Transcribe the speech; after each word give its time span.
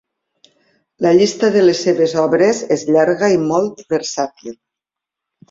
La 1.05 1.11
llista 1.17 1.49
de 1.55 1.61
les 1.65 1.81
seves 1.87 2.15
obres 2.23 2.63
és 2.77 2.87
llarga 2.97 3.31
i 3.35 3.39
molt 3.53 3.85
versàtil. 3.97 4.59